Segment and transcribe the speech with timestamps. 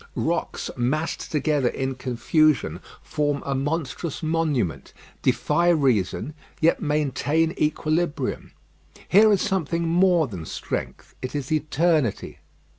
[0.15, 8.53] Rocks massed together in confusion form a monstrous monument, defy reason, yet maintain equilibrium.
[9.07, 12.39] Here is something more than strength; it is eternity.